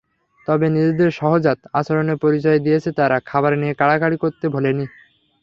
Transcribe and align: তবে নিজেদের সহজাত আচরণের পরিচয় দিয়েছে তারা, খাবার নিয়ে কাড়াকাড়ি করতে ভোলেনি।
তবে 0.47 0.65
নিজেদের 0.69 1.09
সহজাত 1.19 1.59
আচরণের 1.79 2.17
পরিচয় 2.23 2.59
দিয়েছে 2.65 2.89
তারা, 2.99 3.17
খাবার 3.29 3.53
নিয়ে 3.61 3.73
কাড়াকাড়ি 3.79 4.17
করতে 4.23 4.45
ভোলেনি। 4.53 4.85